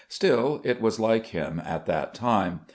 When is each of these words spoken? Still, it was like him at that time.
Still, 0.07 0.61
it 0.63 0.81
was 0.81 0.99
like 0.99 1.27
him 1.27 1.61
at 1.63 1.85
that 1.85 2.15
time. 2.15 2.61